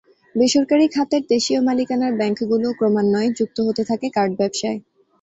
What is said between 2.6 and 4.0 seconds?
ক্রমান্বয়ে যুক্ত হতে